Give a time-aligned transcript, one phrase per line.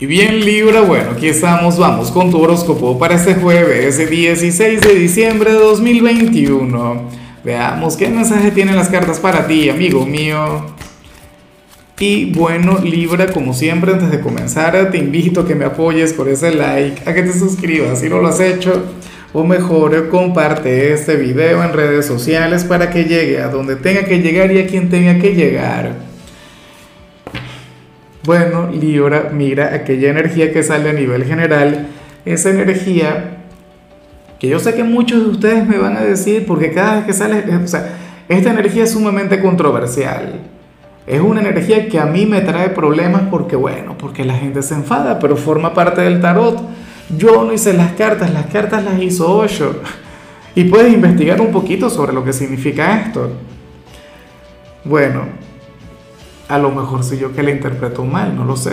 [0.00, 4.94] Y bien Libra, bueno, aquí estamos, vamos con tu horóscopo para este jueves 16 de
[4.94, 7.02] diciembre de 2021.
[7.42, 10.66] Veamos qué mensaje tienen las cartas para ti, amigo mío.
[11.98, 16.28] Y bueno, Libra, como siempre, antes de comenzar, te invito a que me apoyes con
[16.28, 18.84] ese like, a que te suscribas si no lo has hecho,
[19.32, 24.20] o mejor, comparte este video en redes sociales para que llegue a donde tenga que
[24.20, 26.07] llegar y a quien tenga que llegar.
[28.24, 31.86] Bueno, Libra, mira, aquella energía que sale a nivel general,
[32.24, 33.38] esa energía
[34.38, 37.12] que yo sé que muchos de ustedes me van a decir, porque cada vez que
[37.12, 37.96] sale, o sea,
[38.28, 40.40] esta energía es sumamente controversial.
[41.06, 44.74] Es una energía que a mí me trae problemas porque, bueno, porque la gente se
[44.74, 46.60] enfada, pero forma parte del tarot.
[47.16, 49.80] Yo no hice las cartas, las cartas las hizo Osho.
[50.54, 53.30] Y puedes investigar un poquito sobre lo que significa esto.
[54.84, 55.22] Bueno,
[56.48, 58.72] a lo mejor soy yo que la interpreto mal, no lo sé.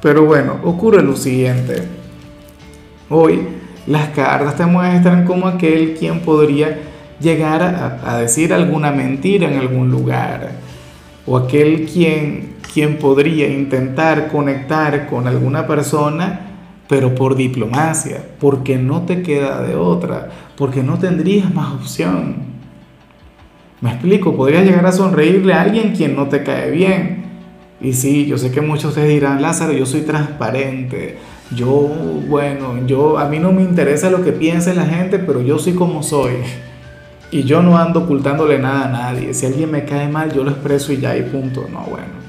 [0.00, 1.82] Pero bueno, ocurre lo siguiente.
[3.08, 3.40] Hoy
[3.86, 6.78] las cartas te muestran como aquel quien podría
[7.20, 7.62] llegar
[8.04, 10.52] a, decir alguna mentira en algún lugar.
[11.26, 16.40] O aquel quien, quien podría intentar conectar con alguna persona,
[16.88, 22.51] pero por diplomacia, porque no te queda de otra, porque no tendrías más opción.
[23.82, 27.24] Me explico, podrías llegar a sonreírle a alguien quien no te cae bien.
[27.80, 31.18] Y sí, yo sé que muchos de ustedes dirán, Lázaro, yo soy transparente.
[31.50, 31.90] Yo,
[32.28, 35.72] bueno, yo a mí no me interesa lo que piense la gente, pero yo soy
[35.72, 36.34] como soy.
[37.32, 39.34] Y yo no ando ocultándole nada a nadie.
[39.34, 41.66] Si alguien me cae mal, yo lo expreso y ya y punto.
[41.68, 42.22] No, bueno.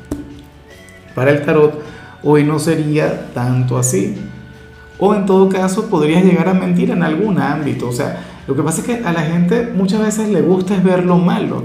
[1.14, 1.80] Para el tarot,
[2.24, 4.16] hoy no sería tanto así.
[4.98, 7.90] O en todo caso, podrías llegar a mentir en algún ámbito.
[7.90, 10.84] O sea, lo que pasa es que a la gente muchas veces le gusta es
[10.84, 11.64] ver lo malo.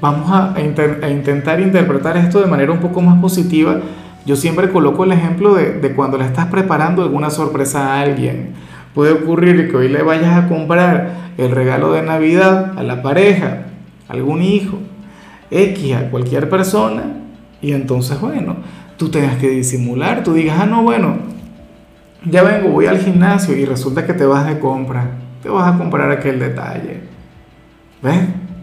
[0.00, 3.80] Vamos a, intentar interpretar esto de manera un poco más positiva.
[4.26, 8.54] Yo siempre coloco el ejemplo de, de cuando le estás preparando alguna sorpresa a alguien.
[8.94, 13.66] Puede ocurrir que hoy le vayas a comprar el regalo de Navidad a la pareja,
[14.08, 14.78] a algún hijo,
[15.50, 17.04] X, a cualquier persona,
[17.60, 18.56] y entonces, bueno,
[18.96, 21.16] tú tengas que disimular, tú digas, ah, no, bueno,
[22.24, 25.10] ya vengo, voy al gimnasio y resulta que te vas de compra,
[25.42, 27.00] te vas a comprar aquel detalle.
[28.02, 28.20] ¿Ves?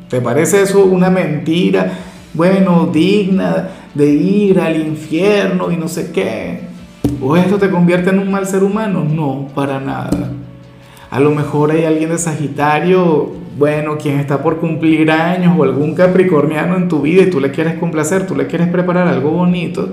[0.10, 1.92] ¿Te parece eso una mentira?
[2.34, 6.62] Bueno, digna de ir al infierno y no sé qué.
[7.22, 9.04] ¿O esto te convierte en un mal ser humano?
[9.04, 10.32] No, para nada.
[11.10, 15.96] A lo mejor hay alguien de Sagitario, bueno, quien está por cumplir años o algún
[15.96, 19.90] capricorniano en tu vida y tú le quieres complacer, tú le quieres preparar algo bonito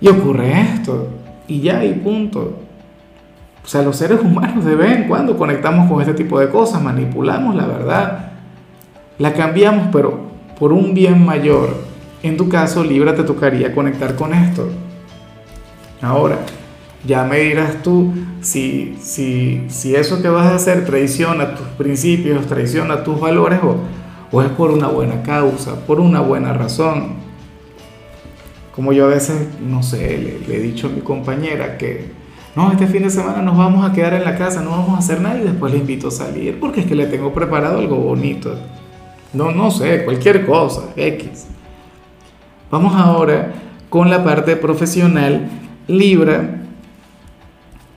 [0.00, 1.08] y ocurre esto.
[1.46, 2.65] Y ya, y punto.
[3.66, 6.80] O sea, los seres humanos de vez en cuando conectamos con este tipo de cosas,
[6.80, 8.30] manipulamos la verdad,
[9.18, 10.20] la cambiamos, pero
[10.56, 11.76] por un bien mayor.
[12.22, 14.68] En tu caso, Libra te tocaría conectar con esto.
[16.00, 16.38] Ahora,
[17.04, 22.46] ya me dirás tú si, si, si eso que vas a hacer traiciona tus principios,
[22.46, 23.78] traiciona tus valores o,
[24.30, 27.14] o es por una buena causa, por una buena razón.
[28.76, 32.25] Como yo a veces, no sé, le he dicho a mi compañera que
[32.56, 34.98] no, este fin de semana nos vamos a quedar en la casa, no vamos a
[34.98, 37.96] hacer nada y después le invito a salir porque es que le tengo preparado algo
[37.96, 38.56] bonito.
[39.34, 41.46] No, no sé, cualquier cosa, X.
[42.70, 43.52] Vamos ahora
[43.90, 45.50] con la parte profesional,
[45.86, 46.62] Libra.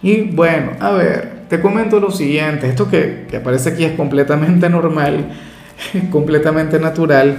[0.01, 4.69] Y bueno, a ver, te comento lo siguiente, esto que, que aparece aquí es completamente
[4.69, 5.29] normal,
[6.11, 7.37] completamente natural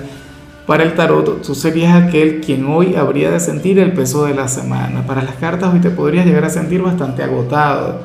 [0.70, 4.46] para el tarot, tú serías aquel quien hoy habría de sentir el peso de la
[4.46, 5.04] semana.
[5.04, 8.02] Para las cartas hoy te podrías llegar a sentir bastante agotado.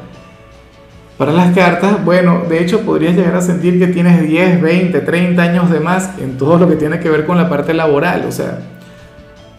[1.16, 5.44] Para las cartas, bueno, de hecho podrías llegar a sentir que tienes 10, 20, 30
[5.44, 8.26] años de más en todo lo que tiene que ver con la parte laboral.
[8.28, 8.58] O sea,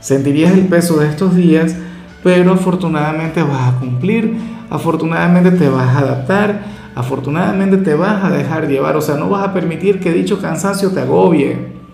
[0.01, 1.77] sentirías el peso de estos días,
[2.25, 4.37] pero afortunadamente vas a cumplir,
[4.69, 6.61] afortunadamente te vas a adaptar,
[6.97, 8.97] afortunadamente te vas a dejar llevar.
[8.97, 11.86] O sea, no vas a permitir que dicho cansancio te agobie.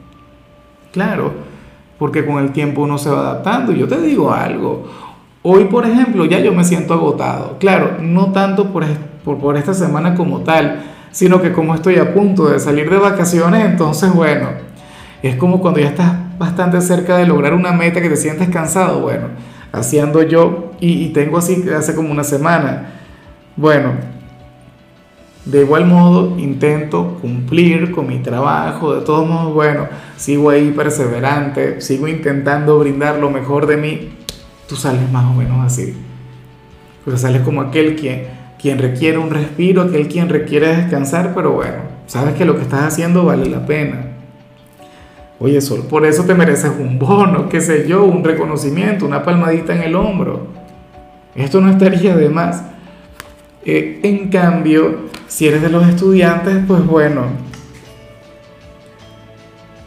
[0.92, 1.32] Claro,
[1.98, 3.72] porque con el tiempo uno se va adaptando.
[3.72, 4.86] Yo te digo algo.
[5.42, 7.56] Hoy, por ejemplo, ya yo me siento agotado.
[7.59, 8.84] Claro, no tanto por,
[9.24, 13.65] por, esta semana como tal, sino que como estoy a punto de salir de vacaciones,
[13.65, 14.48] entonces, bueno,
[15.22, 19.00] es como cuando ya estás bastante cerca de lograr una meta que te sientes cansado.
[19.00, 19.28] Bueno,
[19.72, 22.91] haciendo yo, y, y tengo así hace como una semana.
[23.56, 23.92] Bueno,
[25.44, 31.80] de igual modo, intento cumplir con mi trabajo, de todos modos, bueno, sigo ahí perseverante,
[31.80, 34.10] sigo intentando brindar lo mejor de mí,
[34.68, 35.94] tú sales más o menos así.
[37.04, 38.28] Pero sales como aquel quien,
[38.60, 42.84] quien requiere un respiro, aquel quien requiere descansar, pero bueno, sabes que lo que estás
[42.84, 44.12] haciendo vale la pena.
[45.41, 49.74] Oye, Sol, por eso te mereces un bono, qué sé yo, un reconocimiento, una palmadita
[49.74, 50.47] en el hombro.
[51.34, 52.62] Esto no estaría de más.
[53.64, 57.26] Eh, en cambio, si eres de los estudiantes, pues bueno,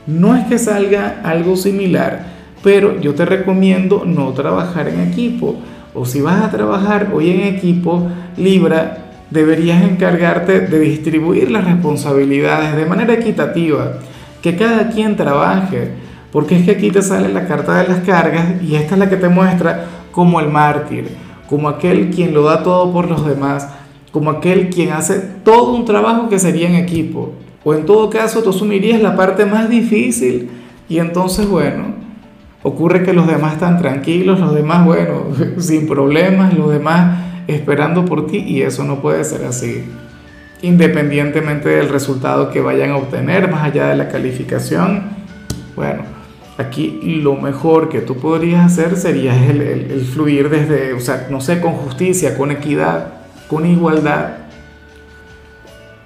[0.08, 2.26] no es que salga algo similar,
[2.64, 5.56] pero yo te recomiendo no trabajar en equipo.
[5.94, 8.08] O si vas a trabajar hoy en equipo,
[8.38, 14.00] Libra, deberías encargarte de distribuir las responsabilidades de manera equitativa,
[14.42, 15.92] que cada quien trabaje,
[16.32, 19.10] porque es que aquí te sale la carta de las cargas y esta es la
[19.10, 21.10] que te muestra como el mártir,
[21.50, 23.70] como aquel quien lo da todo por los demás,
[24.12, 27.34] como aquel quien hace todo un trabajo que sería en equipo.
[27.64, 30.50] O en todo caso, tú asumirías la parte más difícil
[30.88, 31.96] y entonces, bueno,
[32.64, 35.24] ocurre que los demás están tranquilos, los demás, bueno,
[35.58, 39.84] sin problemas, los demás esperando por ti y eso no puede ser así.
[40.62, 45.10] Independientemente del resultado que vayan a obtener, más allá de la calificación,
[45.76, 46.15] bueno,
[46.58, 51.60] aquí lo mejor que tú podrías hacer sería el, fluir desde, o sea, no sé,
[51.60, 53.08] con justicia, con equidad,
[53.48, 54.38] con igualdad,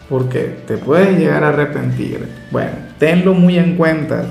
[0.10, 2.28] porque te puedes llegar a arrepentir.
[2.52, 4.26] Bueno, tenlo muy en cuenta.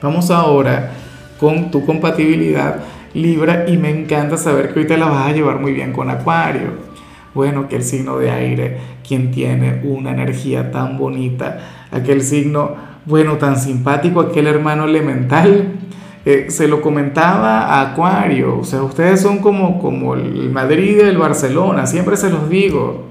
[0.00, 0.92] Vamos ahora
[1.38, 2.80] con tu compatibilidad
[3.14, 6.10] Libra y me encanta saber que hoy te la vas a llevar muy bien con
[6.10, 6.94] Acuario.
[7.32, 12.74] Bueno, que el signo de aire, quien tiene una energía tan bonita, aquel signo,
[13.06, 15.74] bueno, tan simpático, aquel hermano elemental,
[16.24, 21.00] eh, se lo comentaba a Acuario, o sea, ustedes son como, como el Madrid y
[21.00, 23.08] el Barcelona, siempre se los digo.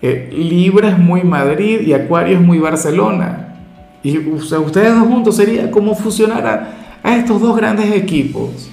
[0.00, 3.56] Eh, Libra es muy Madrid y Acuario es muy Barcelona.
[4.02, 6.68] Y ustedes dos juntos sería como fusionar a,
[7.02, 8.70] a estos dos grandes equipos.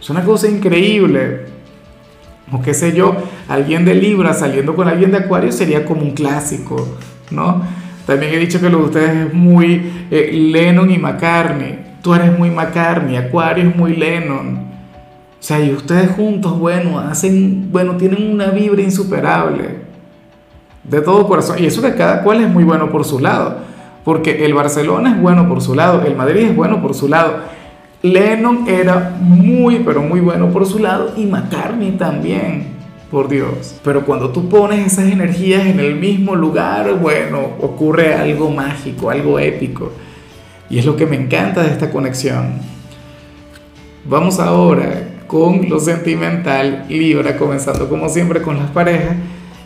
[0.00, 1.46] Es una cosa increíble.
[2.50, 3.14] O qué sé yo,
[3.48, 6.96] alguien de Libra saliendo con alguien de Acuario sería como un clásico,
[7.30, 7.62] ¿no?
[8.08, 11.78] También he dicho que lo de ustedes es muy eh, Lennon y McCartney.
[12.00, 14.60] Tú eres muy McCartney, Acuario es muy Lennon.
[15.38, 19.80] O sea, y ustedes juntos, bueno, hacen, bueno, tienen una vibra insuperable.
[20.84, 21.58] De todo corazón.
[21.58, 23.58] Y eso que cada cual es muy bueno por su lado.
[24.06, 27.40] Porque el Barcelona es bueno por su lado, el Madrid es bueno por su lado.
[28.00, 32.77] Lennon era muy, pero muy bueno por su lado y McCartney también,
[33.10, 33.76] por Dios.
[33.82, 39.38] Pero cuando tú pones esas energías en el mismo lugar, bueno, ocurre algo mágico, algo
[39.38, 39.92] épico.
[40.70, 42.54] Y es lo que me encanta de esta conexión.
[44.04, 49.16] Vamos ahora con lo sentimental, Libra, comenzando como siempre con las parejas.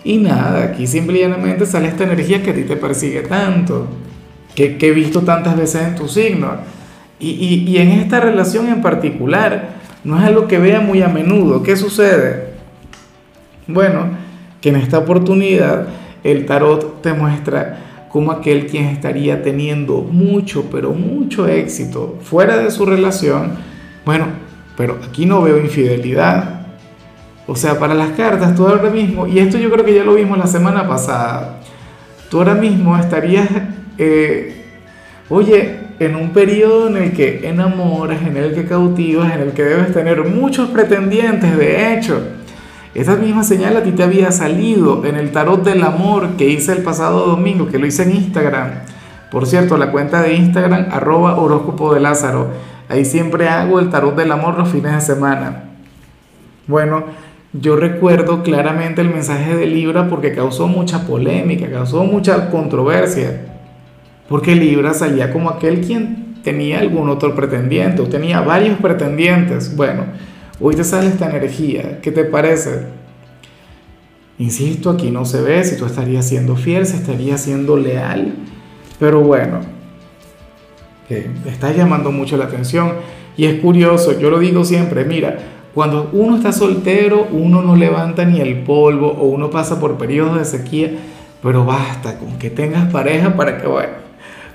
[0.05, 3.87] Y nada, aquí simplemente sale esta energía que a ti te persigue tanto,
[4.55, 6.83] que, que he visto tantas veces en tu signo
[7.23, 11.62] y, en esta relación en particular, no es algo que vea muy a menudo.
[11.62, 12.51] ¿Qué sucede?
[13.67, 14.06] Bueno,
[14.61, 15.87] que en esta oportunidad
[16.25, 17.79] el tarot te muestra
[18.09, 23.53] como aquel quien estaría teniendo mucho, pero mucho éxito fuera de su relación.
[24.05, 24.26] Bueno,
[24.76, 26.67] pero aquí no veo infidelidad.
[27.47, 30.15] O sea, para las cartas, tú ahora mismo, y esto yo creo que ya lo
[30.15, 31.61] vimos la semana pasada,
[32.31, 33.49] tú ahora mismo estarías,
[33.99, 34.62] eh,
[35.29, 39.62] oye, en un periodo en el que enamoras, en el que cautivas, en el que
[39.65, 42.23] debes tener muchos pretendientes, de hecho.
[42.94, 46.73] Esa misma señal a ti te había salido en el tarot del amor que hice
[46.73, 48.71] el pasado domingo, que lo hice en Instagram.
[49.31, 52.49] Por cierto, la cuenta de Instagram, arroba horóscopo de Lázaro.
[52.89, 55.71] Ahí siempre hago el tarot del amor los fines de semana.
[56.67, 57.05] Bueno,
[57.55, 63.53] yo recuerdo claramente el mensaje de Libra porque causó mucha polémica, causó mucha controversia
[64.32, 69.77] porque Libra salía como aquel quien tenía algún otro pretendiente o tenía varios pretendientes.
[69.77, 70.05] Bueno,
[70.62, 72.86] hoy te sale esta energía, ¿qué te parece?
[74.38, 78.34] Insisto, aquí no se ve si tú estarías siendo fiel, si estarías siendo leal,
[78.98, 79.60] pero bueno,
[81.10, 82.92] eh, está llamando mucho la atención
[83.36, 85.38] y es curioso, yo lo digo siempre, mira,
[85.74, 90.38] cuando uno está soltero, uno no levanta ni el polvo o uno pasa por periodos
[90.38, 90.92] de sequía,
[91.42, 93.92] pero basta con que tengas pareja para que, bueno,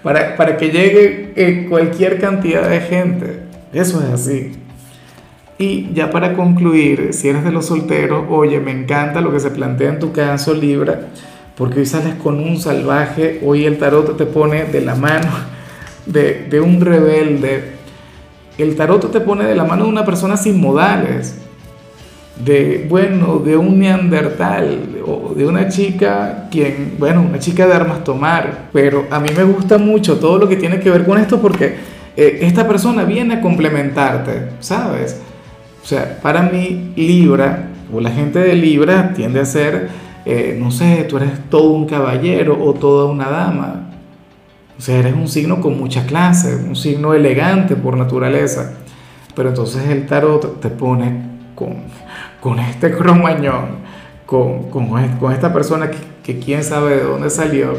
[0.04, 3.40] para, que llegue eh, cualquier cantidad de gente.
[3.74, 4.67] Eso es así.
[5.60, 9.50] Y ya para concluir, si eres de los solteros, oye, me encanta lo que se
[9.50, 11.08] plantea en tu caso, Libra,
[11.58, 15.30] porque hoy sales con un salvaje, hoy el tarot te pone de la mano
[16.06, 17.72] de, un rebelde,
[18.60, 21.40] el tarot te pone de la mano de una persona sin modales,
[22.46, 28.04] de, bueno, de un neandertal o de una chica quien, bueno, una chica de armas
[28.04, 31.42] tomar, pero a mí me gusta mucho todo lo que tiene que ver con esto
[31.42, 31.78] porque
[32.16, 35.20] eh, esta persona viene a complementarte, ¿sabes?
[35.88, 39.88] O sea, para mí Libra o la gente de Libra tiende a ser,
[40.26, 43.92] eh, no sé, tú eres todo un caballero o toda una dama.
[44.78, 48.74] O sea, eres un signo con mucha clase, un signo elegante por naturaleza.
[49.34, 51.22] Pero entonces el tarot te pone
[51.56, 51.78] con,
[52.42, 53.78] con este cromañón,
[54.26, 55.90] con, con, con esta persona
[56.22, 57.72] que, quién sabe de dónde salió,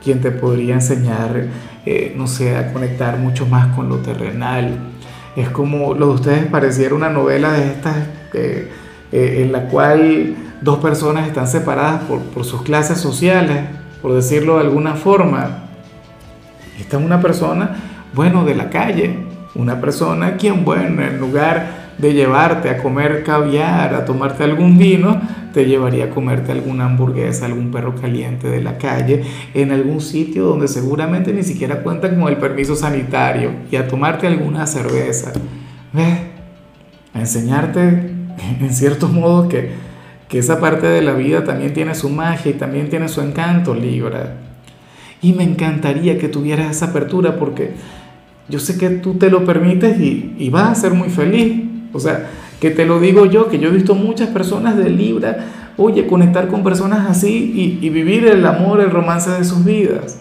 [0.00, 1.48] quien te podría enseñar,
[1.86, 4.92] eh, no sé, a conectar mucho más con lo terrenal.
[5.36, 7.96] Es como lo de ustedes pareciera una novela de estas
[8.34, 8.70] eh,
[9.12, 13.64] eh, en la cual dos personas están separadas por, por sus clases sociales,
[14.00, 15.68] por decirlo de alguna forma.
[16.78, 17.76] Esta es una persona,
[18.14, 19.18] bueno, de la calle,
[19.54, 25.20] una persona quien, bueno, en lugar de llevarte a comer caviar, a tomarte algún vino,
[25.52, 29.22] te llevaría a comerte alguna hamburguesa, algún perro caliente de la calle,
[29.54, 34.26] en algún sitio donde seguramente ni siquiera cuentan con el permiso sanitario, y a tomarte
[34.26, 35.32] alguna cerveza.
[35.92, 36.18] ¿Ves?
[37.14, 37.80] A enseñarte,
[38.60, 39.70] en cierto modo, que,
[40.28, 43.74] que esa parte de la vida también tiene su magia y también tiene su encanto,
[43.74, 44.36] Libra.
[45.20, 47.74] Y me encantaría que tuvieras esa apertura porque
[48.48, 51.62] yo sé que tú te lo permites y, y vas a ser muy feliz.
[51.92, 52.28] O sea,
[52.62, 56.46] que te lo digo yo, que yo he visto muchas personas de Libra, oye, conectar
[56.46, 57.52] con personas así
[57.82, 60.20] y, y vivir el amor, el romance de sus vidas.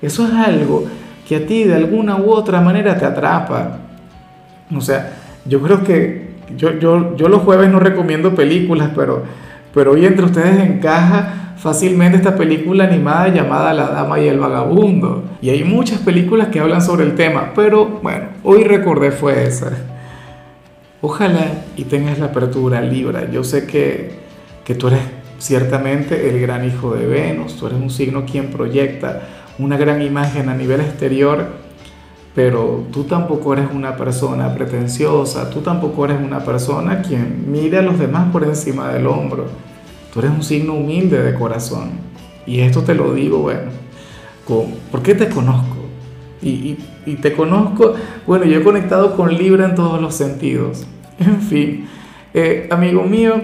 [0.00, 0.86] Eso es algo
[1.28, 3.80] que a ti de alguna u otra manera te atrapa.
[4.74, 5.12] O sea,
[5.44, 9.22] yo creo que yo, yo, yo los jueves no recomiendo películas, pero,
[9.74, 15.24] pero hoy entre ustedes encaja fácilmente esta película animada llamada La Dama y el Vagabundo.
[15.42, 19.70] Y hay muchas películas que hablan sobre el tema, pero bueno, hoy recordé fue esa.
[21.04, 23.28] Ojalá y tengas la apertura Libra.
[23.28, 24.12] Yo sé que,
[24.64, 25.00] que tú eres
[25.38, 29.22] ciertamente el gran hijo de Venus, tú eres un signo quien proyecta
[29.58, 31.48] una gran imagen a nivel exterior,
[32.36, 37.82] pero tú tampoco eres una persona pretenciosa, tú tampoco eres una persona quien mire a
[37.82, 39.46] los demás por encima del hombro.
[40.14, 41.90] Tú eres un signo humilde de corazón.
[42.46, 43.72] Y esto te lo digo, bueno,
[44.44, 45.71] con, porque te conozco.
[46.42, 46.76] Y,
[47.20, 47.94] te conozco,
[48.26, 50.86] bueno, yo he conectado con Libra en todos los sentidos.
[51.18, 51.86] En fin,
[52.34, 53.34] eh, amigo mío,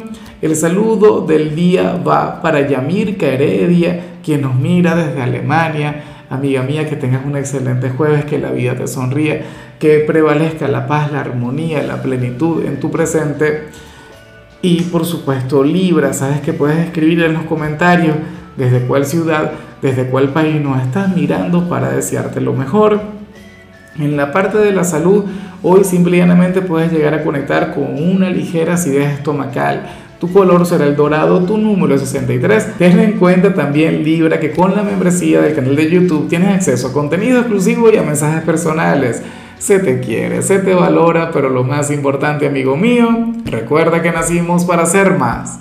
[0.42, 6.02] el saludo del día va para Yamirka Heredia, quien nos mira desde Alemania.
[6.30, 9.42] Amiga mía, que tengas un excelente jueves, que la vida te sonríe,
[9.78, 13.68] que prevalezca la paz, la armonía, la plenitud en tu presente.
[14.60, 18.16] Y por supuesto, Libra, sabes que puedes escribir en los comentarios
[18.58, 23.00] desde cuál ciudad, desde cuál país nos estás mirando para desearte lo mejor.
[23.98, 25.24] En la parte de la salud,
[25.62, 29.86] hoy simplemente puedes llegar a conectar con una ligera acidez estomacal.
[30.20, 32.76] Tu color será el dorado, tu número es 63.
[32.76, 36.88] Ten en cuenta también, Libra, que con la membresía del canal de YouTube tienes acceso
[36.88, 39.22] a contenido exclusivo y a mensajes personales.
[39.60, 44.64] Se te quiere, se te valora, pero lo más importante, amigo mío, recuerda que nacimos
[44.64, 45.56] para ser más.